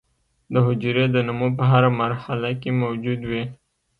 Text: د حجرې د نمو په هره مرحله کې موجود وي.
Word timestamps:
د 0.53 0.55
حجرې 0.67 1.05
د 1.11 1.17
نمو 1.27 1.47
په 1.57 1.63
هره 1.71 1.89
مرحله 2.01 2.49
کې 2.61 2.69
موجود 2.81 3.19
وي. 3.29 3.43